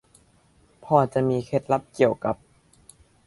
[0.85, 2.35] พอจะมีเคล็ดลับเกี่ยวกับ